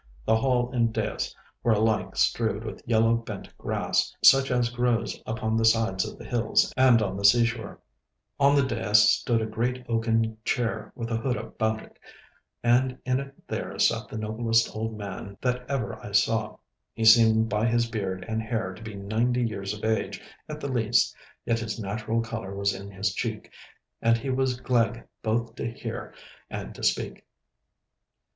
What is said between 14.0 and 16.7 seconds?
the noblest old man that ever I saw.